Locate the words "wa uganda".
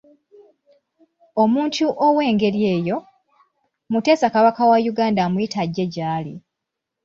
4.71-5.19